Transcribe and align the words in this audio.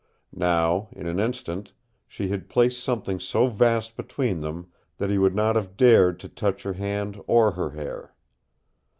Now, 0.33 0.89
in 0.93 1.05
an 1.05 1.19
instant, 1.19 1.73
she 2.07 2.29
had 2.29 2.49
placed 2.49 2.81
something 2.83 3.19
so 3.19 3.45
vast 3.49 3.95
between 3.95 4.39
them 4.41 4.71
that 4.97 5.11
he 5.11 5.19
would 5.19 5.35
not 5.35 5.55
have 5.55 5.77
dared 5.77 6.19
to 6.21 6.27
touch 6.27 6.63
her 6.63 6.73
hand 6.73 7.21
or 7.27 7.51
her 7.51 7.69
hair. 7.69 8.15